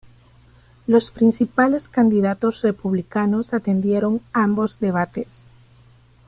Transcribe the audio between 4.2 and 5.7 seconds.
ambos debates.